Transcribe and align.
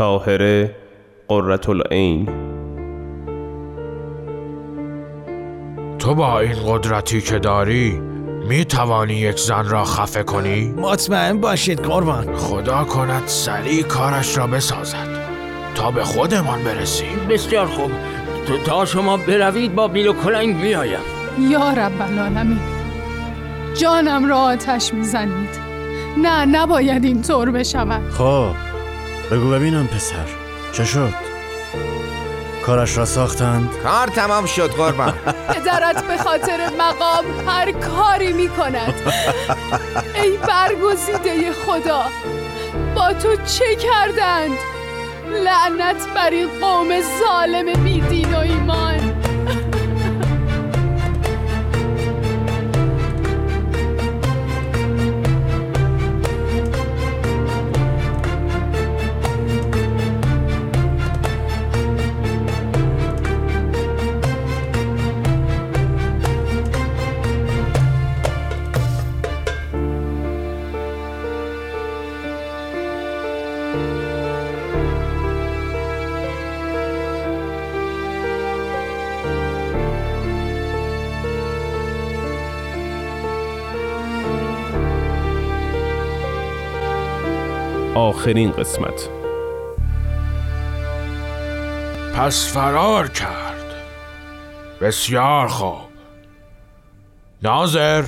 تاهره 0.00 0.76
قررت 1.28 1.68
العین. 1.68 2.28
تو 5.98 6.14
با 6.14 6.40
این 6.40 6.54
قدرتی 6.66 7.20
که 7.20 7.38
داری 7.38 8.00
می 8.48 8.64
توانی 8.64 9.14
یک 9.14 9.38
زن 9.38 9.68
را 9.68 9.84
خفه 9.84 10.22
کنی؟ 10.22 10.74
مطمئن 10.76 11.40
باشید 11.40 11.80
قربان. 11.80 12.36
خدا 12.36 12.84
کند 12.84 13.22
سریع 13.26 13.82
کارش 13.82 14.38
را 14.38 14.46
بسازد. 14.46 15.08
تا 15.74 15.90
به 15.90 16.04
خودمان 16.04 16.64
برسیم. 16.64 17.26
بسیار 17.30 17.66
خوب. 17.66 17.90
تو 18.46 18.58
تا 18.58 18.84
شما 18.84 19.16
بروید 19.16 19.74
با 19.74 19.88
بیل 19.88 20.06
و 20.06 20.12
کلنگ 20.12 20.56
میایم 20.56 21.00
یا 21.50 21.70
رب 21.70 22.02
العالمین 22.02 22.60
جانم 23.80 24.28
را 24.28 24.38
آتش 24.38 24.94
می‌زنید. 24.94 25.60
نه 26.18 26.44
نباید 26.44 27.04
اینطور 27.04 27.50
بشود. 27.50 28.10
خب. 28.10 28.69
بگو 29.30 29.50
ببینم 29.50 29.86
پسر. 29.86 30.26
چه 30.72 30.84
شد؟ 30.84 31.14
کارش 32.66 32.98
را 32.98 33.04
ساختند؟ 33.04 33.70
کار 33.82 34.08
تمام 34.08 34.46
شد 34.46 34.70
قربان. 34.70 35.12
پدرت 35.54 36.04
به 36.04 36.16
خاطر 36.16 36.70
مقام 36.78 37.24
هر 37.46 37.72
کاری 37.72 38.32
می 38.32 38.48
کند 38.48 38.94
ای 40.14 40.36
برگزیده 40.36 41.52
خدا 41.52 42.04
با 42.94 43.12
تو 43.12 43.36
چه 43.36 43.74
کردند؟ 43.74 44.56
لعنت 45.44 46.08
بر 46.14 46.30
این 46.30 46.48
قوم 46.60 46.88
ظالم 47.20 47.84
بی 47.84 48.00
دین 48.00 48.34
و 48.34 48.38
ایمان. 48.38 49.09
آخرین 88.20 88.52
قسمت. 88.52 89.08
پس 92.14 92.52
فرار 92.52 93.08
کرد. 93.08 93.64
بسیار 94.80 95.48
خوب. 95.48 95.78
ناظر 97.42 98.04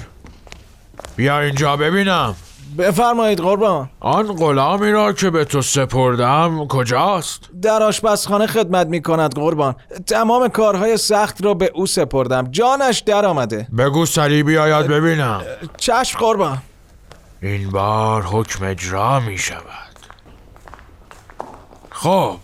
بیا 1.16 1.40
اینجا 1.40 1.76
ببینم. 1.76 2.34
بفرمایید 2.78 3.40
قربان. 3.40 3.90
آن 4.00 4.26
غلامی 4.36 4.92
را 4.92 5.12
که 5.12 5.30
به 5.30 5.44
تو 5.44 5.62
سپردم 5.62 6.66
کجاست؟ 6.68 7.48
در 7.62 7.82
آشپزخانه 7.82 8.46
خدمت 8.46 8.86
می 8.86 9.02
کند 9.02 9.34
قربان. 9.34 9.74
تمام 10.06 10.48
کارهای 10.48 10.96
سخت 10.96 11.44
را 11.44 11.54
به 11.54 11.70
او 11.74 11.86
سپردم. 11.86 12.48
جانش 12.50 13.00
در 13.00 13.26
آمده. 13.26 13.66
بگو 13.78 14.06
سریع 14.06 14.42
بیاید 14.42 14.86
ببینم. 14.86 15.42
چشم 15.76 16.18
قربان. 16.18 16.58
این 17.42 17.70
بار 17.70 18.22
حکم 18.22 18.64
اجرا 18.64 19.20
می 19.20 19.38
شود. 19.38 19.91
خب 22.02 22.38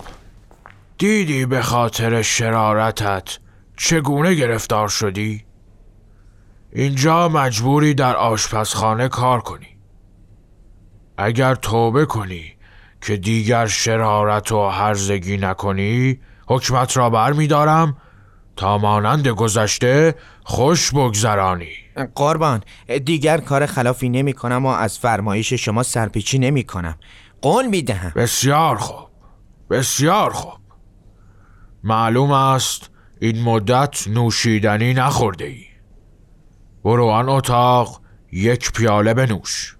دیدی 0.98 1.46
به 1.46 1.62
خاطر 1.62 2.22
شرارتت 2.22 3.38
چگونه 3.76 4.34
گرفتار 4.34 4.88
شدی؟ 4.88 5.44
اینجا 6.72 7.28
مجبوری 7.28 7.94
در 7.94 8.16
آشپزخانه 8.16 9.08
کار 9.08 9.40
کنی. 9.40 9.66
اگر 11.16 11.54
توبه 11.54 12.06
کنی 12.06 12.56
که 13.00 13.16
دیگر 13.16 13.66
شرارت 13.66 14.52
و 14.52 14.68
هرزگی 14.68 15.36
نکنی 15.36 16.20
حکمت 16.48 16.96
را 16.96 17.10
بر 17.10 17.32
می 17.32 17.46
دارم 17.46 17.96
تا 18.56 18.78
مانند 18.78 19.28
گذشته 19.28 20.14
خوش 20.44 20.90
بگذرانی. 20.90 21.72
قربان 22.14 22.62
دیگر 23.04 23.38
کار 23.38 23.66
خلافی 23.66 24.08
نمی 24.08 24.32
کنم 24.32 24.66
و 24.66 24.68
از 24.68 24.98
فرمایش 24.98 25.52
شما 25.52 25.82
سرپیچی 25.82 26.38
نمی 26.38 26.64
کنم 26.64 26.98
قول 27.42 27.66
می 27.66 27.82
دهم 27.82 28.12
بسیار 28.16 28.76
خوب. 28.76 29.07
بسیار 29.70 30.30
خوب. 30.30 30.60
معلوم 31.84 32.30
است 32.30 32.90
این 33.20 33.42
مدت 33.42 34.08
نوشیدنی 34.08 34.94
نخورده 34.94 35.44
ای 35.44 35.64
برو 36.84 37.06
آن 37.06 37.28
اتاق 37.28 38.00
یک 38.32 38.72
پیاله 38.72 39.14
بنوش. 39.14 39.76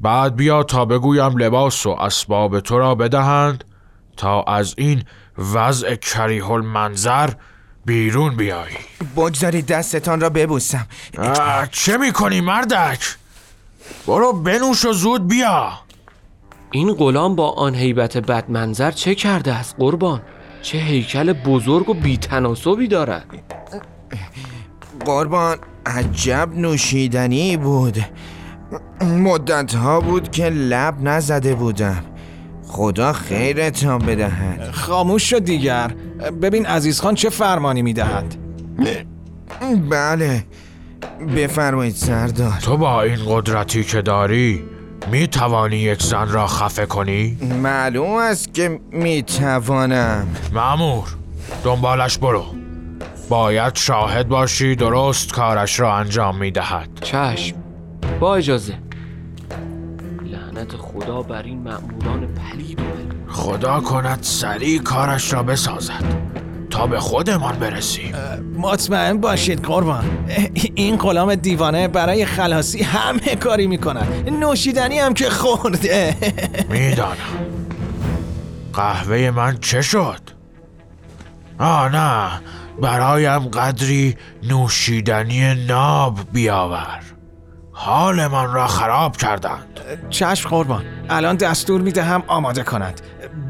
بعد 0.00 0.36
بیا 0.36 0.62
تا 0.62 0.84
بگویم 0.84 1.36
لباس 1.36 1.86
و 1.86 1.90
اسباب 1.90 2.60
تو 2.60 2.78
را 2.78 2.94
بدهند 2.94 3.64
تا 4.16 4.42
از 4.42 4.74
این 4.78 5.04
وضع 5.54 5.94
کریه 5.94 6.50
المنظر 6.50 7.30
بیرون 7.84 8.36
بیایی. 8.36 8.76
بگذارید 9.16 9.66
دستتان 9.66 10.20
را 10.20 10.30
ببوسم. 10.30 10.86
چه 11.70 11.96
می‌کنی 11.96 12.40
مردک؟ 12.40 13.16
برو 14.06 14.32
بنوش 14.32 14.84
و 14.84 14.92
زود 14.92 15.28
بیا. 15.28 15.72
این 16.70 16.92
غلام 16.92 17.36
با 17.36 17.50
آن 17.50 17.74
هیبت 17.74 18.18
بدمنظر 18.18 18.90
چه 18.90 19.14
کرده 19.14 19.52
است 19.52 19.76
قربان؟ 19.78 20.22
چه 20.62 20.78
هیکل 20.78 21.32
بزرگ 21.32 21.88
و 21.88 21.94
بیتناسبی 21.94 22.88
دارد. 22.88 23.26
قربان 25.04 25.56
عجب 25.86 26.48
نوشیدنی 26.54 27.56
بود. 27.56 27.98
مدت 29.02 29.74
ها 29.74 30.00
بود 30.00 30.30
که 30.30 30.44
لب 30.44 30.94
نزده 31.02 31.54
بودم. 31.54 32.04
خدا 32.66 33.12
خیرتان 33.12 33.98
بدهد. 33.98 34.70
خاموش 34.70 35.30
شد 35.30 35.44
دیگر. 35.44 35.94
ببین 36.42 36.66
عزیز 36.66 37.00
خان 37.00 37.14
چه 37.14 37.30
فرمانی 37.30 37.82
می 37.82 37.92
دهد 37.92 38.34
بله. 39.90 40.44
بفرمایید 41.36 41.94
سردار. 41.94 42.58
تو 42.62 42.76
با 42.76 43.02
این 43.02 43.18
قدرتی 43.26 43.84
که 43.84 44.02
داری 44.02 44.64
می 45.10 45.28
توانی 45.28 45.76
یک 45.76 46.02
زن 46.02 46.28
را 46.28 46.46
خفه 46.46 46.86
کنی؟ 46.86 47.38
معلوم 47.62 48.16
است 48.16 48.54
که 48.54 48.80
می‌توانم. 48.92 50.26
معمور 50.52 51.04
دنبالش 51.64 52.18
برو. 52.18 52.44
باید 53.28 53.76
شاهد 53.76 54.28
باشی 54.28 54.76
درست 54.76 55.32
کارش 55.32 55.80
را 55.80 55.96
انجام 55.96 56.38
می 56.38 56.50
دهد 56.50 56.88
چشم 57.02 57.56
با 58.20 58.36
اجازه. 58.36 58.78
لعنت 60.22 60.76
خدا 60.76 61.22
بر 61.22 61.42
این 61.42 61.62
مأموران 61.62 62.26
پلید. 62.34 62.80
خدا 63.28 63.80
کند 63.80 64.18
سریع 64.22 64.82
کارش 64.82 65.32
را 65.32 65.42
بسازد. 65.42 66.25
تا 66.76 66.86
به 66.86 67.00
خودمان 67.00 67.58
برسیم 67.58 68.14
مطمئن 68.58 69.20
باشید 69.20 69.62
قربان. 69.62 70.04
این 70.74 70.96
غلام 70.96 71.34
دیوانه 71.34 71.88
برای 71.88 72.24
خلاصی 72.24 72.82
همه 72.82 73.36
کاری 73.36 73.66
می 73.66 73.78
کند 73.78 74.30
نوشیدنی 74.30 74.98
هم 74.98 75.14
که 75.14 75.30
خورده. 75.30 76.16
می‌دانم. 76.68 77.16
قهوه 78.72 79.30
من 79.30 79.58
چه 79.60 79.82
شد؟ 79.82 80.20
آه 81.58 81.88
نه. 81.88 82.40
برایم 82.82 83.38
قدری 83.38 84.16
نوشیدنی 84.42 85.54
ناب 85.54 86.18
بیاور. 86.32 87.00
حال 87.72 88.26
من 88.26 88.52
را 88.52 88.66
خراب 88.66 89.16
کردند. 89.16 89.80
چشم 90.10 90.48
قربان. 90.48 90.84
الان 91.10 91.36
دستور 91.36 91.80
می 91.80 91.92
دهم 91.92 92.22
آماده 92.26 92.62
کند. 92.62 93.00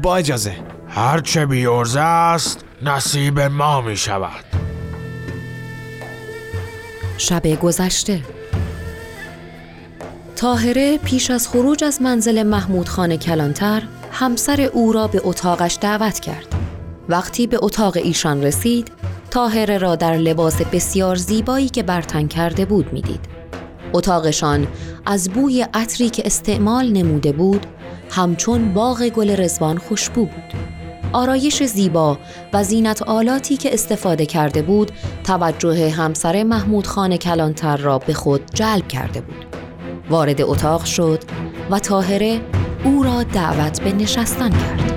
با 0.01 0.17
اجازه. 0.17 0.55
هرچه 0.89 1.45
بیورزه 1.45 1.99
است 1.99 2.63
نصیب 2.81 3.39
ما 3.39 3.81
می 3.81 3.97
شود 3.97 4.45
شب 7.17 7.47
گذشته 7.47 8.21
تاهره 10.35 10.97
پیش 10.97 11.31
از 11.31 11.47
خروج 11.47 11.83
از 11.83 12.01
منزل 12.01 12.43
محمود 12.43 12.89
خان 12.89 13.15
کلانتر 13.15 13.83
همسر 14.11 14.61
او 14.61 14.91
را 14.91 15.07
به 15.07 15.21
اتاقش 15.23 15.77
دعوت 15.81 16.19
کرد. 16.19 16.55
وقتی 17.09 17.47
به 17.47 17.59
اتاق 17.61 17.97
ایشان 17.97 18.43
رسید، 18.43 18.91
تاهره 19.31 19.77
را 19.77 19.95
در 19.95 20.17
لباس 20.17 20.61
بسیار 20.61 21.15
زیبایی 21.15 21.69
که 21.69 21.83
برتن 21.83 22.27
کرده 22.27 22.65
بود 22.65 22.93
می‌دید. 22.93 23.25
اتاقشان 23.93 24.67
از 25.05 25.29
بوی 25.29 25.61
عطری 25.73 26.09
که 26.09 26.23
استعمال 26.25 26.89
نموده 26.89 27.31
بود، 27.31 27.65
همچون 28.09 28.73
باغ 28.73 29.09
گل 29.09 29.41
رزوان 29.41 29.77
خوشبو 29.77 30.25
بود. 30.25 30.76
آرایش 31.13 31.63
زیبا 31.63 32.17
و 32.53 32.63
زینت 32.63 33.01
آلاتی 33.01 33.57
که 33.57 33.73
استفاده 33.73 34.25
کرده 34.25 34.61
بود 34.61 34.91
توجه 35.23 35.89
همسر 35.89 36.43
محمود 36.43 36.87
خان 36.87 37.17
کلانتر 37.17 37.77
را 37.77 37.99
به 37.99 38.13
خود 38.13 38.41
جلب 38.53 38.87
کرده 38.87 39.21
بود. 39.21 39.45
وارد 40.09 40.41
اتاق 40.41 40.85
شد 40.85 41.23
و 41.71 41.79
تاهره 41.79 42.41
او 42.83 43.03
را 43.03 43.23
دعوت 43.23 43.81
به 43.81 43.93
نشستن 43.93 44.49
کرد. 44.49 44.93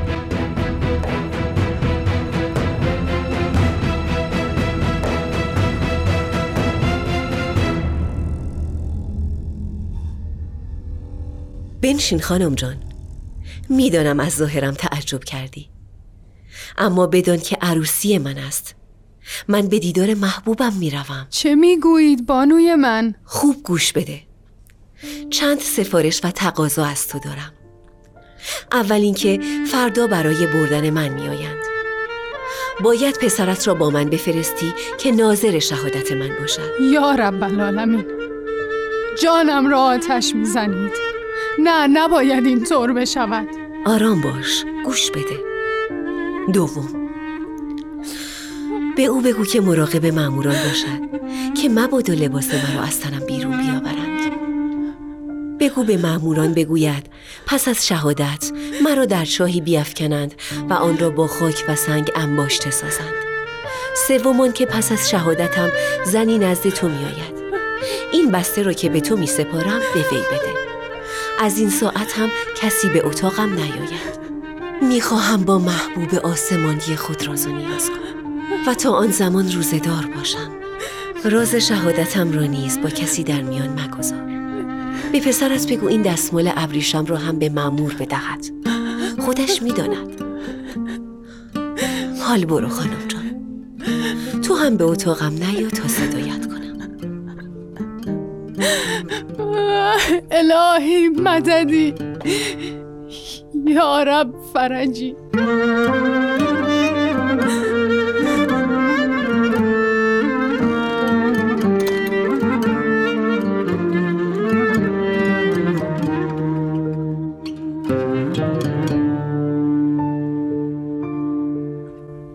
بنشین 11.83 12.21
خانم 12.21 12.55
جان. 12.55 12.77
می‌دانم 13.69 14.21
از 14.21 14.33
ظاهرم 14.33 14.75
تعجب 14.75 15.25
کردی. 15.25 15.69
اما 16.78 17.06
بدان 17.06 17.38
که 17.38 17.58
عروسی 17.61 18.19
من 18.19 18.38
است. 18.38 18.75
من 19.49 19.69
به 19.69 19.78
دیدار 19.78 20.14
محبوبم 20.14 20.72
می‌روم. 20.72 21.26
چه 21.31 21.55
می‌گویید 21.55 22.26
بانوی 22.26 22.75
من؟ 22.75 23.14
خوب 23.25 23.62
گوش 23.62 23.93
بده. 23.93 24.20
چند 25.31 25.58
سفارش 25.58 26.20
و 26.25 26.31
تقاضا 26.31 26.84
از 26.84 27.08
تو 27.08 27.19
دارم. 27.19 27.52
اول 28.72 29.00
اینکه 29.00 29.40
فردا 29.72 30.06
برای 30.06 30.46
بردن 30.46 30.90
من 30.90 31.08
میآیند. 31.08 31.61
باید 32.81 33.19
پسرت 33.19 33.69
را 33.69 33.75
با 33.75 33.90
من 33.90 34.05
بفرستی 34.05 34.75
که 34.99 35.12
ناظر 35.12 35.58
شهادت 35.58 36.12
من 36.12 36.31
باشد. 36.40 36.70
یا 36.81 37.11
رب 37.11 37.43
العالمین 37.43 38.05
جانم 39.23 39.70
را 39.70 39.81
آتش 39.81 40.34
می‌زنید. 40.34 40.93
نه 41.58 41.87
نباید 41.87 42.46
این 42.46 42.64
طور 42.64 42.93
بشود. 42.93 43.49
آرام 43.87 44.20
باش 44.20 44.64
گوش 44.84 45.11
بده. 45.11 45.50
دوم. 46.50 47.11
به 48.97 49.02
او 49.02 49.20
بگو 49.20 49.44
که 49.44 49.61
مراقب 49.61 50.06
ماموران 50.06 50.55
باشد 50.55 51.11
که 51.62 51.69
مبادا 51.69 52.14
لباس 52.14 52.55
مرا 52.55 52.82
از 52.82 53.00
تنم 53.00 53.26
بیرون 53.26 53.58
بیاورند. 53.62 54.20
بگو 55.61 55.85
به 55.85 55.97
ماموران 55.97 56.55
بگوید 56.55 57.06
پس 57.47 57.69
از 57.69 57.87
شهادت 57.87 58.50
مرا 58.85 59.05
در 59.05 59.25
چاهی 59.25 59.61
بیافکنند 59.61 60.35
و 60.70 60.73
آن 60.73 60.99
را 60.99 61.11
با 61.11 61.26
خاک 61.26 61.64
و 61.69 61.76
سنگ 61.76 62.11
انباشته 62.14 62.70
سازند. 62.70 63.14
سومان 64.08 64.52
که 64.52 64.67
پس 64.67 64.93
از 64.93 65.11
شهادتم 65.11 65.70
زنی 66.05 66.38
نزد 66.38 66.69
تو 66.69 66.88
میآید. 66.88 67.41
این 68.12 68.31
بسته 68.31 68.62
را 68.62 68.73
که 68.73 68.88
به 68.88 69.00
تو 69.00 69.17
می 69.17 69.26
سپارم 69.26 69.81
به 69.94 70.00
وی 70.00 70.19
بده. 70.19 70.55
از 71.41 71.58
این 71.58 71.70
ساعت 71.70 72.12
هم 72.12 72.29
کسی 72.56 72.88
به 72.88 73.06
اتاقم 73.06 73.55
نیاید. 73.55 74.30
می‌خواهم 74.82 75.44
با 75.44 75.59
محبوب 75.59 76.15
آسمانی 76.15 76.97
خود 76.97 77.27
راز 77.27 77.47
و 77.47 77.50
نیاز 77.50 77.91
کنم 77.91 78.31
و 78.67 78.75
تا 78.75 78.91
آن 78.91 79.11
زمان 79.11 79.53
روزدار 79.53 80.09
باشم. 80.17 80.50
راز 81.25 81.55
شهادتم 81.55 82.32
را 82.32 82.43
نیز 82.43 82.81
با 82.81 82.88
کسی 82.88 83.23
در 83.23 83.43
میان 83.43 83.69
مگذار. 83.81 84.31
به 85.12 85.21
پسرت 85.21 85.73
بگو 85.73 85.87
این 85.87 86.03
دستمال 86.03 86.53
ابریشم 86.56 87.05
را 87.05 87.17
هم 87.17 87.38
به 87.38 87.49
مامور 87.49 87.94
بدهد. 87.94 88.47
خودش 89.19 89.62
می‌داند. 89.62 90.23
حال 92.21 92.44
برو 92.44 92.69
خانم 92.69 93.09
جان. 93.09 93.21
تو 94.43 94.55
هم 94.55 94.76
به 94.76 94.85
اتاقم 94.85 95.33
نیا 95.33 95.69
تا 95.69 95.88
صدایت 95.88 96.47
کنم. 96.47 96.61
الهی 100.31 101.09
مددی. 101.09 101.94
یا 103.67 104.03
رب 104.03 104.35
فرجی. 104.53 105.17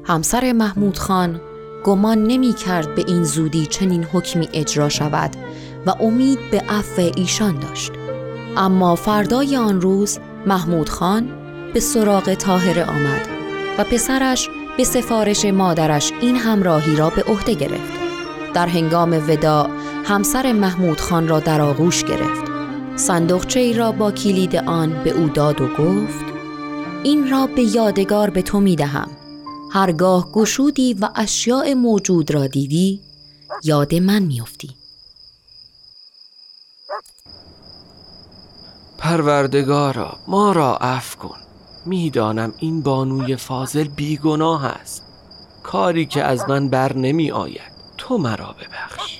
همسر 0.08 0.52
محمود 0.52 0.98
خان 0.98 1.42
گمان 1.84 2.24
نمی 2.24 2.54
کرد 2.54 2.96
به 2.96 3.04
این 3.08 3.24
زودی 3.24 3.66
چنین 3.66 4.04
حکمی 4.04 4.50
اجرا 4.54 4.90
شود 4.90 5.32
و 5.86 5.90
امید 6.00 6.40
به 6.52 6.64
عفو 6.70 7.12
ایشان 7.16 7.60
داشت. 7.60 7.92
اما 8.58 8.96
فردای 8.96 9.56
آن 9.58 9.82
روز 9.82 10.20
محمود 10.48 10.90
خان 10.90 11.30
به 11.74 11.80
سراغ 11.80 12.34
تاهره 12.34 12.86
آمد 12.86 13.30
و 13.78 13.84
پسرش 13.84 14.50
به 14.78 14.84
سفارش 14.84 15.46
مادرش 15.46 16.12
این 16.22 16.36
همراهی 16.36 16.96
را 16.96 17.10
به 17.10 17.24
عهده 17.24 17.54
گرفت. 17.54 17.94
در 18.54 18.68
هنگام 18.68 19.24
وداع 19.28 19.70
همسر 20.06 20.54
محمود 20.54 21.02
خان 21.02 21.28
را 21.28 21.40
در 21.40 21.62
آغوش 21.62 22.04
گرفت. 22.04 22.52
صندوقچه 22.96 23.60
ای 23.60 23.74
را 23.74 23.92
با 23.92 24.12
کلید 24.12 24.56
آن 24.56 25.04
به 25.04 25.10
او 25.10 25.28
داد 25.28 25.62
و 25.62 25.68
گفت 25.68 26.26
این 27.04 27.32
را 27.32 27.48
به 27.48 27.62
یادگار 27.62 28.30
به 28.30 28.42
تو 28.42 28.60
می 28.60 28.76
دهم 28.76 29.10
هرگاه 29.72 30.32
گشودی 30.32 30.94
و 30.94 31.10
اشیاء 31.16 31.74
موجود 31.74 32.32
را 32.32 32.48
دیدی 32.48 33.00
یاد 33.64 33.96
من 33.96 34.20
میافتی. 34.20 34.70
پروردگارا 39.06 40.18
ما 40.28 40.52
را 40.52 40.78
عفو 40.78 41.20
کن. 41.20 41.38
می‌دانم 41.86 42.54
این 42.60 42.82
بانوی 42.82 43.36
فاضل 43.36 43.88
بیگناه 43.88 44.66
است. 44.66 45.04
کاری 45.64 46.06
که 46.06 46.24
از 46.24 46.50
من 46.50 46.70
بر 46.70 46.94
نمی 46.94 47.32
آید. 47.32 47.76
تو 47.98 48.18
مرا 48.18 48.56
ببخش. 48.60 49.20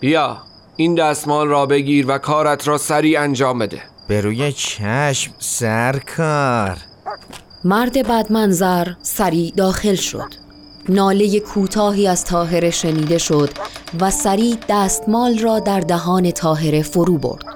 بیا 0.00 0.38
این 0.76 0.94
دستمال 0.94 1.48
را 1.48 1.66
بگیر 1.66 2.04
و 2.08 2.18
کارت 2.18 2.68
را 2.68 2.78
سریع 2.78 3.20
انجام 3.20 3.58
بده. 3.58 3.82
به 4.08 4.20
روی 4.20 4.52
چشم 4.52 5.32
سرکار. 5.38 6.78
مرد 7.64 8.08
بدمنظر 8.08 8.92
سریع 9.02 9.52
داخل 9.56 9.94
شد. 9.94 10.34
ناله 10.88 11.40
کوتاهی 11.40 12.06
از 12.06 12.24
تاهره 12.24 12.70
شنیده 12.70 13.18
شد 13.18 13.50
و 14.00 14.10
سریع 14.10 14.56
دستمال 14.68 15.38
را 15.38 15.58
در 15.58 15.80
دهان 15.80 16.30
تاهره 16.30 16.82
فرو 16.82 17.18
برد. 17.18 17.55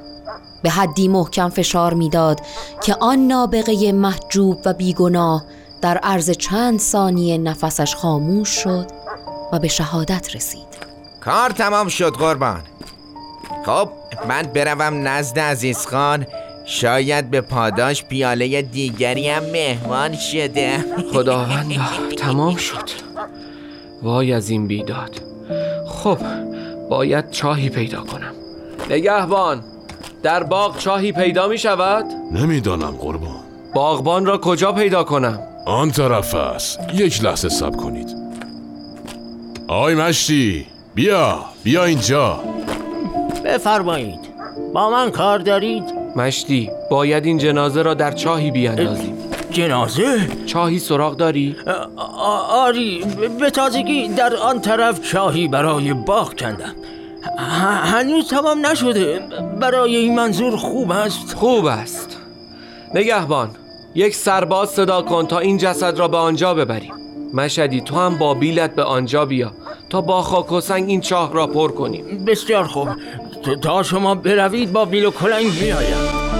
به 0.62 0.70
حدی 0.70 1.08
محکم 1.08 1.48
فشار 1.48 1.94
می‌داد 1.94 2.40
که 2.82 2.96
آن 3.00 3.18
نابغه 3.18 3.92
محجوب 3.92 4.60
و 4.64 4.72
بیگناه 4.72 5.44
در 5.82 5.98
عرض 5.98 6.30
چند 6.30 6.78
ثانیه 6.78 7.38
نفسش 7.38 7.94
خاموش 7.94 8.48
شد 8.48 8.86
و 9.52 9.58
به 9.58 9.68
شهادت 9.68 10.36
رسید. 10.36 10.70
کار 11.20 11.50
تمام 11.50 11.88
شد 11.88 12.12
قربان. 12.12 12.60
خب 13.66 13.88
من 14.28 14.42
بروم 14.42 15.08
نزد 15.08 15.38
عزیز 15.38 15.86
خان. 15.86 16.26
شاید 16.64 17.30
به 17.30 17.40
پاداش 17.40 18.04
پیاله 18.04 18.62
دیگری 18.62 19.28
هم 19.28 19.42
مهمان 19.42 20.16
شده. 20.16 20.84
خداوندا 21.12 21.82
تمام 22.18 22.56
شد. 22.56 22.90
وای 24.02 24.32
از 24.32 24.50
این 24.50 24.66
بیداد. 24.66 25.20
خب 25.86 26.18
باید 26.90 27.30
چاهی 27.30 27.68
پیدا 27.68 28.00
کنم. 28.00 28.32
نگهبان. 28.90 29.64
در 30.22 30.42
باغ 30.42 30.78
چاهی 30.78 31.12
پیدا 31.12 31.48
می 31.48 31.58
شود؟ 31.58 32.04
نمی‌دانم 32.32 32.90
قربان 32.90 33.40
باغبان 33.74 34.26
را 34.26 34.38
کجا 34.38 34.72
پیدا 34.72 35.04
کنم؟ 35.04 35.38
آن 35.66 35.90
طرف 35.90 36.34
است 36.34 36.80
یک 36.94 37.24
لحظه 37.24 37.48
سب 37.48 37.76
کنید 37.76 38.16
آی 39.68 39.94
مشتی 39.94 40.66
بیا 40.94 41.44
بیا 41.64 41.84
اینجا 41.84 42.40
بفرمایید 43.44 44.20
با 44.74 44.90
من 44.90 45.10
کار 45.10 45.38
دارید؟ 45.38 45.84
مشتی 46.16 46.70
باید 46.90 47.24
این 47.24 47.38
جنازه 47.38 47.82
را 47.82 47.94
در 47.94 48.12
چاهی 48.12 48.50
بیاندازیم 48.50 49.16
جنازه؟ 49.50 50.28
چاهی 50.46 50.78
سراغ 50.78 51.16
داری؟ 51.16 51.56
آری 52.50 53.04
به 53.40 53.50
تازگی 53.50 54.08
در 54.08 54.36
آن 54.36 54.60
طرف 54.60 55.10
چاهی 55.10 55.48
برای 55.48 55.92
باغ 55.94 56.34
کندم 56.40 56.74
هنوز 57.84 58.28
تمام 58.28 58.66
نشده. 58.66 59.20
برای 59.60 59.96
این 59.96 60.14
منظور 60.14 60.56
خوب 60.56 60.90
است. 60.90 61.34
خوب 61.34 61.64
است. 61.64 62.16
نگهبان 62.94 63.50
یک 63.94 64.14
سرباز 64.14 64.68
صدا 64.68 65.02
کن 65.02 65.26
تا 65.26 65.38
این 65.38 65.58
جسد 65.58 65.98
را 65.98 66.08
به 66.08 66.16
آنجا 66.16 66.54
ببریم. 66.54 66.92
مشدی 67.34 67.80
تو 67.80 67.96
هم 67.96 68.18
با 68.18 68.34
بیلت 68.34 68.74
به 68.74 68.82
آنجا 68.82 69.24
بیا 69.24 69.52
تا 69.90 70.00
با 70.00 70.22
خاک 70.22 70.52
و 70.52 70.60
سنگ 70.60 70.88
این 70.88 71.00
چاه 71.00 71.32
را 71.32 71.46
پر 71.46 71.72
کنیم. 71.72 72.24
بسیار 72.24 72.64
خوب. 72.64 72.88
تا 73.62 73.82
شما 73.82 74.14
بروید 74.14 74.72
با 74.72 74.84
بیل 74.84 75.04
و 75.04 75.10
کلنگ 75.10 75.46
میآیم. 75.62 76.39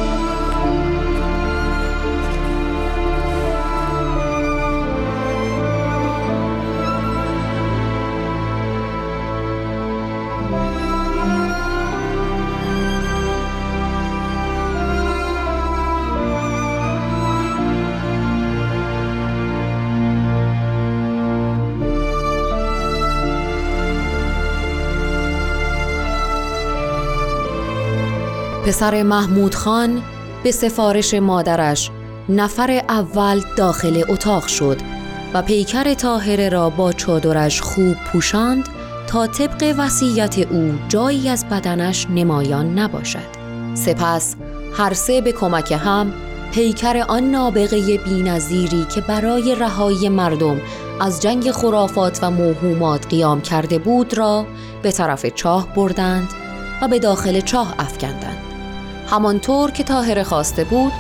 پسر 28.71 29.03
محمود 29.03 29.55
خان 29.55 30.03
به 30.43 30.53
سفارش 30.53 31.15
مادرش 31.15 31.91
نفر 32.29 32.83
اول 32.89 33.41
داخل 33.57 34.05
اتاق 34.09 34.47
شد 34.47 34.77
و 35.35 35.43
پیکر 35.43 35.95
تاهره 35.95 36.49
را 36.49 36.71
با 36.71 36.93
چادرش 36.93 37.61
خوب 37.61 37.95
پوشاند 38.13 38.69
تا 39.07 39.27
طبق 39.27 39.75
وصیت 39.79 40.39
او 40.39 40.75
جایی 40.89 41.29
از 41.29 41.49
بدنش 41.49 42.07
نمایان 42.11 42.79
نباشد. 42.79 43.29
سپس 43.75 44.37
هر 44.77 44.95
سه 44.95 45.21
به 45.21 45.33
کمک 45.33 45.73
هم 45.73 46.13
پیکر 46.53 47.05
آن 47.09 47.31
نابغه 47.31 47.99
بینظیری 47.99 48.87
که 48.95 49.01
برای 49.01 49.55
رهایی 49.55 50.09
مردم 50.09 50.61
از 51.01 51.23
جنگ 51.23 51.51
خرافات 51.51 52.19
و 52.23 52.31
موهومات 52.31 53.07
قیام 53.07 53.41
کرده 53.41 53.79
بود 53.79 54.19
را 54.19 54.47
به 54.83 54.93
طرف 54.93 55.27
چاه 55.27 55.75
بردند 55.75 56.29
و 56.83 56.89
به 56.89 56.99
داخل 56.99 57.41
چاه 57.41 57.75
افکندند. 57.79 58.40
همانطور 59.11 59.71
که 59.71 59.85
تاهره 59.85 60.23
خواسته 60.23 60.65
بود 60.65 60.93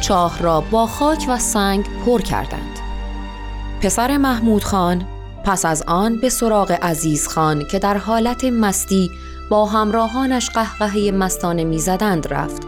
چاه 0.00 0.38
را 0.38 0.60
با 0.60 0.86
خاک 0.86 1.26
و 1.28 1.38
سنگ 1.38 1.86
پر 2.06 2.20
کردند 2.20 2.78
پسر 3.80 4.16
محمود 4.16 4.64
خان 4.64 5.06
پس 5.44 5.64
از 5.64 5.82
آن 5.86 6.16
به 6.20 6.28
سراغ 6.28 6.78
عزیز 6.82 7.28
خان 7.28 7.64
که 7.70 7.78
در 7.78 7.96
حالت 7.96 8.44
مستی 8.44 9.10
با 9.50 9.66
همراهانش 9.66 10.50
قهقهه 10.50 11.10
مستانه 11.10 11.64
می‌زدند 11.64 12.32
رفت 12.32 12.62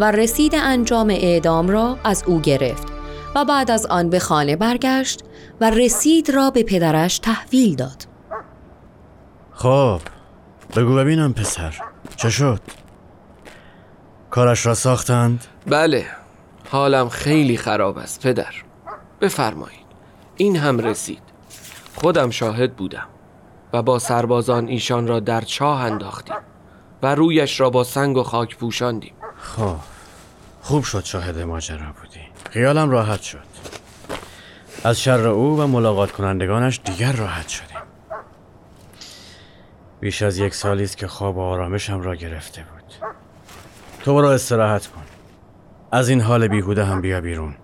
و 0.00 0.10
رسید 0.10 0.54
انجام 0.54 1.10
اعدام 1.10 1.68
را 1.68 1.98
از 2.04 2.24
او 2.26 2.40
گرفت 2.40 2.86
و 3.34 3.44
بعد 3.44 3.70
از 3.70 3.86
آن 3.86 4.10
به 4.10 4.18
خانه 4.18 4.56
برگشت 4.56 5.20
و 5.60 5.70
رسید 5.70 6.30
را 6.30 6.50
به 6.50 6.62
پدرش 6.62 7.18
تحویل 7.18 7.74
داد 7.74 8.06
خب 9.52 10.00
بگو 10.76 10.94
ببینم 10.94 11.32
پسر 11.32 11.74
چه 12.16 12.30
شد؟ 12.30 12.60
کارش 14.36 14.66
را 14.66 14.74
ساختند؟ 14.74 15.44
بله 15.66 16.06
حالم 16.70 17.08
خیلی 17.08 17.56
خراب 17.56 17.98
است 17.98 18.22
پدر. 18.22 18.54
بفرمایید. 19.20 19.86
این 20.36 20.56
هم 20.56 20.78
رسید. 20.78 21.22
خودم 21.94 22.30
شاهد 22.30 22.76
بودم 22.76 23.06
و 23.72 23.82
با 23.82 23.98
سربازان 23.98 24.68
ایشان 24.68 25.06
را 25.06 25.20
در 25.20 25.40
چاه 25.40 25.80
انداختیم 25.80 26.36
و 27.02 27.14
رویش 27.14 27.60
را 27.60 27.70
با 27.70 27.84
سنگ 27.84 28.16
و 28.16 28.22
خاک 28.22 28.56
پوشاندیم. 28.56 29.12
خب 29.38 29.76
خوب 30.62 30.84
شد 30.84 31.04
شاهد 31.04 31.38
ماجرا 31.38 31.92
بودی. 32.00 32.20
خیالم 32.50 32.90
راحت 32.90 33.22
شد. 33.22 33.46
از 34.84 35.00
شر 35.00 35.28
او 35.28 35.60
و 35.60 35.66
ملاقات 35.66 36.12
کنندگانش 36.12 36.80
دیگر 36.84 37.12
راحت 37.12 37.48
شدیم. 37.48 37.78
بیش 40.00 40.22
از 40.22 40.38
یک 40.38 40.54
سالی 40.54 40.84
است 40.84 40.96
که 40.96 41.08
خواب 41.08 41.36
و 41.36 41.40
آرامشم 41.40 42.00
را 42.00 42.14
گرفته 42.14 42.60
بود. 42.60 42.76
تو 44.06 44.14
برو 44.14 44.28
استراحت 44.28 44.86
کن. 44.86 45.02
از 45.92 46.08
این 46.08 46.20
حال 46.20 46.48
بیهوده 46.48 46.84
هم 46.84 47.00
بیا 47.00 47.20
بیرون. 47.20 47.54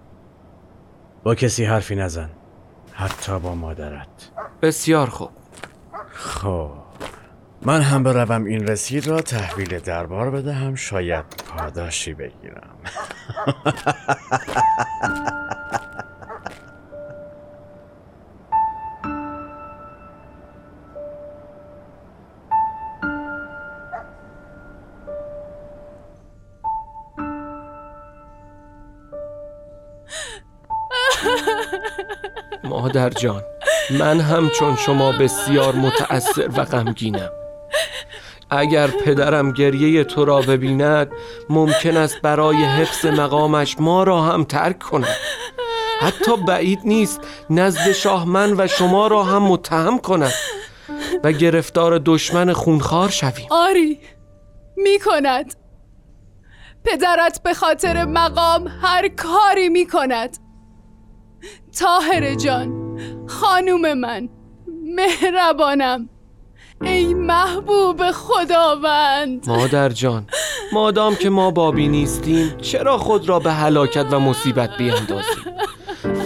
با 1.23 1.35
کسی 1.35 1.65
حرفی 1.65 1.95
نزن. 1.95 2.31
حتی 2.93 3.39
با 3.39 3.55
مادرت. 3.55 4.31
بسیار 4.63 5.07
خوب. 5.07 5.31
خب. 6.13 6.71
من 7.63 7.81
هم 7.81 8.03
بروم 8.03 8.45
این 8.45 8.67
رسید 8.67 9.07
را 9.07 9.21
تحویل 9.21 9.79
دربار 9.79 10.31
بدهم. 10.31 10.75
شاید 10.75 11.25
پاداشی 11.49 12.15
بگیرم. 12.15 12.77
مادر 32.73 33.11
جان 33.11 33.43
من 33.91 34.21
هم 34.21 34.51
چون 34.51 34.77
شما 34.77 35.13
بسیار 35.13 35.75
متأثر 35.75 36.49
و 36.57 36.65
غمگینم. 36.65 37.31
اگر 38.51 38.87
پدرم 38.87 39.53
گریه 39.53 40.05
تو 40.05 40.25
را 40.25 40.41
ببیند 40.41 41.09
ممکن 41.51 41.97
است 41.97 42.21
برای 42.23 42.65
حفظ 42.65 43.07
مقامش 43.07 43.77
ما 43.81 44.03
را 44.03 44.23
هم 44.23 44.45
ترک 44.45 44.79
کند. 44.79 45.17
حتی 46.01 46.37
بعید 46.37 46.81
نیست 46.85 47.21
نزد 47.51 47.93
شاه 47.93 48.29
من 48.29 48.55
و 48.61 48.67
شما 48.67 49.07
را 49.07 49.23
هم 49.23 49.43
متهم 49.43 49.99
کند 49.99 50.33
و 51.25 51.33
گرفتار 51.33 52.03
دشمن 52.05 52.53
خونخوار 52.53 53.09
شویم. 53.09 53.47
آری 53.51 54.01
می 54.77 54.99
کند. 55.05 55.55
پدرت 56.85 57.43
به 57.43 57.55
خاطر 57.55 58.05
مقام 58.05 58.69
هر 58.83 59.09
کاری 59.09 59.69
می 59.69 59.87
کند. 59.87 60.42
تاهر 61.79 62.35
جان 62.35 62.99
خانوم 63.27 63.95
من 63.95 64.29
مهربانم. 64.97 66.09
ای 66.83 67.15
محبوب 67.15 68.11
خداوند. 68.11 69.45
مادر 69.47 69.89
جان 69.89 70.27
مادام 70.73 71.15
که 71.15 71.31
ما 71.31 71.51
بابی 71.51 71.89
نیستیم 71.89 72.57
چرا 72.63 72.99
خود 72.99 73.29
را 73.29 73.39
به 73.39 73.53
هلاکت 73.53 74.07
و 74.11 74.21
مصیبت 74.21 74.77
بیندازیم 74.79 75.45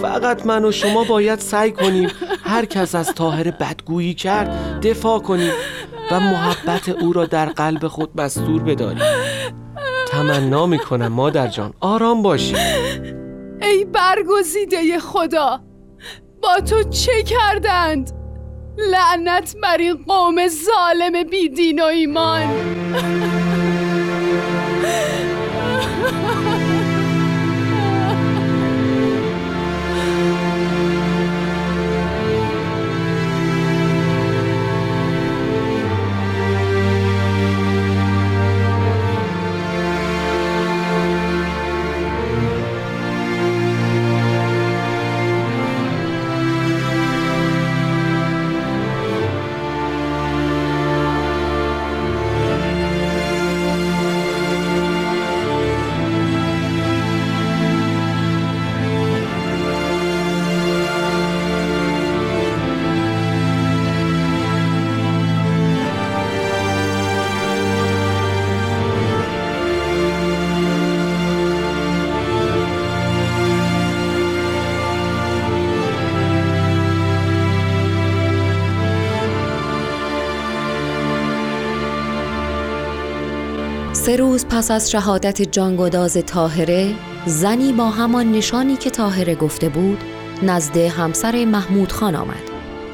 فقط 0.01 0.45
من 0.45 0.65
و 0.65 0.71
شما 0.71 1.03
باید 1.03 1.39
سعی 1.39 1.71
کنیم 1.71 2.09
هر 2.43 2.65
کس 2.65 2.95
از 2.95 3.13
تاهر 3.13 3.51
بدگویی 3.51 4.13
کرد 4.13 4.79
دفاع 4.81 5.19
کنیم 5.19 5.51
و 6.11 6.19
محبت 6.19 6.89
او 6.89 7.13
را 7.13 7.25
در 7.25 7.45
قلب 7.45 7.87
خود 7.87 8.21
مستور 8.21 8.63
بداریم. 8.63 9.03
تمنا 10.07 10.65
می‌کنم 10.65 11.07
مادر 11.07 11.47
جان. 11.47 11.73
آرام 11.79 12.21
باشی. 12.21 12.55
ای 13.67 13.85
برگزیده 13.85 14.99
خدا 14.99 15.59
با 16.41 16.59
تو 16.69 16.83
چه 16.83 17.23
کردند؟ 17.23 18.11
لعنت 18.77 19.55
بر 19.63 19.77
این 19.77 20.03
قوم 20.07 20.47
ظالم 20.47 21.23
بیدین 21.29 21.81
و 21.81 21.85
ایمان. 21.85 22.47
سه 84.07 84.15
روز 84.15 84.45
پس 84.45 84.71
از 84.71 84.91
شهادت 84.91 85.41
جانگداز 85.41 86.17
تاهره 86.17 86.93
زنی 87.25 87.73
با 87.73 87.89
همان 87.89 88.31
نشانی 88.31 88.75
که 88.75 88.89
تاهره 88.89 89.35
گفته 89.35 89.69
بود 89.69 90.03
نزد 90.43 90.77
همسر 90.77 91.45
محمود 91.45 91.91
خان 91.91 92.15
آمد 92.15 92.43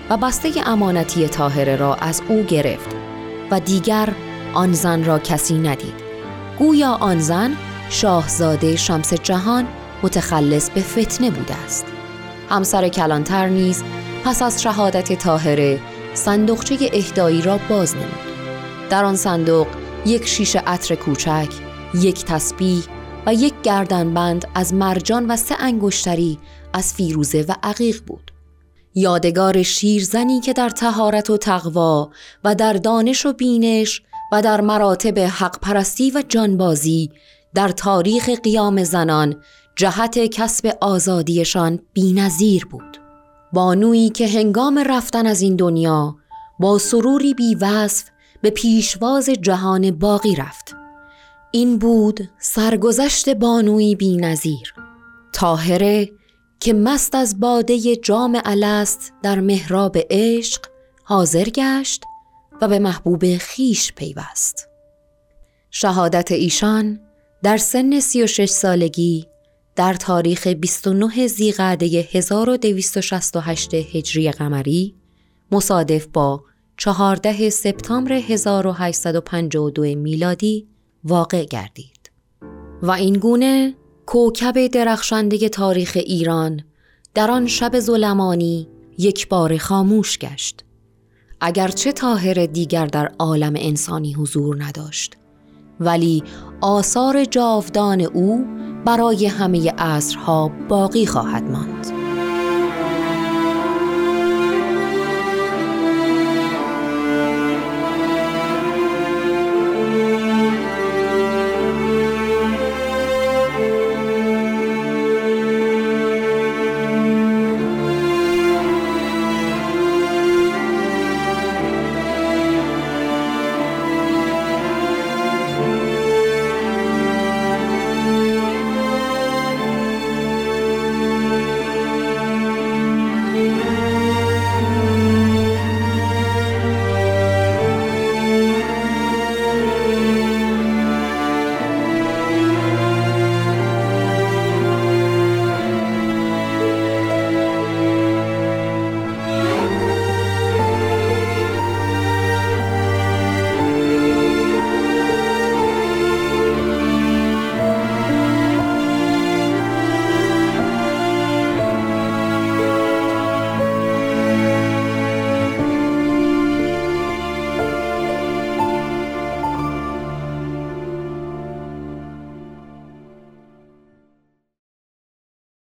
و 0.09 0.17
بسته 0.17 0.49
امانتی 0.65 1.27
تاهره 1.27 1.75
را 1.75 1.95
از 1.95 2.21
او 2.27 2.43
گرفت 2.43 2.95
و 3.51 3.59
دیگر 3.59 4.09
آن 4.53 4.73
زن 4.73 5.03
را 5.03 5.19
کسی 5.19 5.57
ندید. 5.57 5.93
گویا 6.59 6.91
آن 6.91 7.19
زن 7.19 7.55
شاهزاده 7.89 8.75
شمس 8.75 9.13
جهان 9.13 9.67
متخلص 10.03 10.69
به 10.69 10.81
فتنه 10.81 11.31
بوده 11.31 11.55
است. 11.55 11.85
همسر 12.49 12.87
کلانتر 12.87 13.47
نیز 13.47 13.83
پس 14.25 14.41
از 14.41 14.61
شهادت 14.61 15.13
تاهره 15.13 15.79
صندوقچه 16.13 16.77
اهدایی 16.93 17.41
را 17.41 17.59
باز 17.69 17.95
نمود. 17.95 18.33
در 18.89 19.05
آن 19.05 19.15
صندوق 19.15 19.67
یک 20.05 20.27
شیشه 20.27 20.59
عطر 20.59 20.95
کوچک، 20.95 21.49
یک 21.95 22.25
تسبیح 22.25 22.83
و 23.25 23.33
یک 23.33 23.53
گردنبند 23.63 24.47
از 24.55 24.73
مرجان 24.73 25.27
و 25.31 25.35
سه 25.35 25.55
انگشتری 25.59 26.39
از 26.73 26.93
فیروزه 26.93 27.45
و 27.49 27.53
عقیق 27.63 28.01
بود. 28.07 28.31
یادگار 28.95 29.63
شیرزنی 29.63 30.39
که 30.39 30.53
در 30.53 30.69
تهارت 30.69 31.29
و 31.29 31.37
تقوا 31.37 32.09
و 32.43 32.55
در 32.55 32.73
دانش 32.73 33.25
و 33.25 33.33
بینش 33.33 34.01
و 34.31 34.41
در 34.41 34.61
مراتب 34.61 35.19
حق 35.19 35.59
پرستی 35.59 36.11
و 36.11 36.23
جانبازی 36.29 37.11
در 37.53 37.69
تاریخ 37.69 38.29
قیام 38.29 38.83
زنان 38.83 39.35
جهت 39.75 40.19
کسب 40.19 40.77
آزادیشان 40.81 41.79
بینظیر 41.93 42.65
بود 42.65 42.97
بانویی 43.53 44.09
که 44.09 44.27
هنگام 44.27 44.79
رفتن 44.79 45.27
از 45.27 45.41
این 45.41 45.55
دنیا 45.55 46.15
با 46.59 46.77
سروری 46.77 47.33
بیوصف 47.33 48.12
به 48.43 48.49
پیشواز 48.49 49.29
جهان 49.29 49.91
باقی 49.91 50.35
رفت. 50.35 50.75
این 51.51 51.77
بود 51.77 52.29
سرگذشت 52.39 53.29
بانوی 53.29 53.95
بی 53.95 54.17
نظیر 54.17 54.73
تاهره 55.33 56.11
که 56.59 56.73
مست 56.73 57.15
از 57.15 57.39
باده 57.39 57.95
جام 57.95 58.41
الست 58.45 59.13
در 59.23 59.39
محراب 59.39 59.97
عشق 60.09 60.61
حاضر 61.03 61.43
گشت 61.43 62.03
و 62.61 62.67
به 62.67 62.79
محبوب 62.79 63.37
خیش 63.37 63.93
پیوست. 63.93 64.67
شهادت 65.71 66.31
ایشان 66.31 66.99
در 67.43 67.57
سن 67.57 67.99
36 67.99 68.49
سالگی 68.49 69.27
در 69.75 69.93
تاریخ 69.93 70.47
29 70.47 71.27
زیقعده 71.27 71.85
1268 71.85 73.73
هجری 73.73 74.31
قمری 74.31 74.95
مصادف 75.51 76.07
با 76.07 76.43
14 76.77 77.49
سپتامبر 77.49 78.13
1852 78.13 79.95
میلادی 79.95 80.67
واقع 81.03 81.45
گردید. 81.45 82.11
و 82.81 82.91
این 82.91 83.13
گونه 83.13 83.75
کوکب 84.05 84.67
درخشنده 84.67 85.49
تاریخ 85.49 85.91
ایران 85.95 86.61
در 87.13 87.31
آن 87.31 87.47
شب 87.47 87.79
ظلمانی 87.79 88.67
یک 88.97 89.27
بار 89.29 89.57
خاموش 89.57 90.17
گشت. 90.17 90.65
اگرچه 91.41 91.91
طاهر 91.91 92.45
دیگر 92.45 92.85
در 92.85 93.11
عالم 93.19 93.53
انسانی 93.55 94.13
حضور 94.13 94.63
نداشت 94.63 95.17
ولی 95.79 96.23
آثار 96.61 97.25
جاودان 97.25 98.01
او 98.01 98.45
برای 98.85 99.25
همه 99.25 99.71
عصرها 99.71 100.51
باقی 100.69 101.05
خواهد 101.05 101.43
ماند. 101.43 101.92